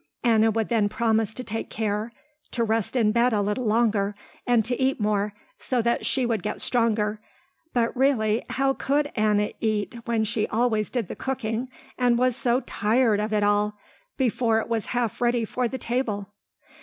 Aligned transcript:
Anna 0.23 0.49
would 0.49 0.69
then 0.69 0.89
promise 0.89 1.31
to 1.35 1.43
take 1.43 1.69
care, 1.69 2.11
to 2.49 2.63
rest 2.63 2.95
in 2.95 3.11
bed 3.11 3.33
a 3.33 3.41
little 3.43 3.67
longer 3.67 4.15
and 4.47 4.65
to 4.65 4.75
eat 4.81 4.99
more 4.99 5.35
so 5.59 5.79
that 5.83 6.07
she 6.07 6.25
would 6.25 6.41
get 6.41 6.59
stronger, 6.59 7.21
but 7.71 7.95
really 7.95 8.41
how 8.49 8.73
could 8.73 9.11
Anna 9.15 9.51
eat 9.59 9.93
when 10.05 10.23
she 10.23 10.47
always 10.47 10.89
did 10.89 11.07
the 11.07 11.15
cooking 11.15 11.69
and 11.99 12.17
was 12.17 12.35
so 12.35 12.61
tired 12.61 13.19
of 13.19 13.31
it 13.31 13.43
all, 13.43 13.77
before 14.17 14.57
it 14.59 14.67
was 14.69 14.87
half 14.87 15.21
ready 15.21 15.45
for 15.45 15.67
the 15.67 15.77
table? 15.77 16.33